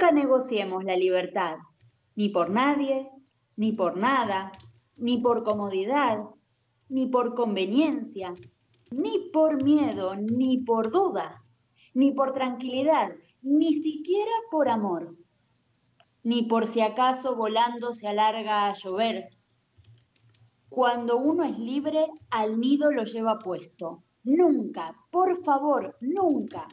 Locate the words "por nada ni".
3.72-5.18